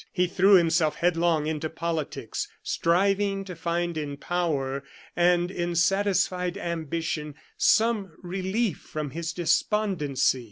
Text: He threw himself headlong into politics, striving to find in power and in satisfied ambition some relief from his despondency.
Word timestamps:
He 0.11 0.25
threw 0.25 0.55
himself 0.55 0.95
headlong 0.95 1.45
into 1.45 1.69
politics, 1.69 2.47
striving 2.63 3.45
to 3.45 3.55
find 3.55 3.95
in 3.99 4.17
power 4.17 4.83
and 5.15 5.51
in 5.51 5.75
satisfied 5.75 6.57
ambition 6.57 7.35
some 7.55 8.13
relief 8.23 8.79
from 8.79 9.11
his 9.11 9.31
despondency. 9.31 10.39